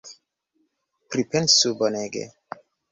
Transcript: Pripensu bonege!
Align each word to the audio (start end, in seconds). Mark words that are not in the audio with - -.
Pripensu 1.11 1.77
bonege! 1.83 2.29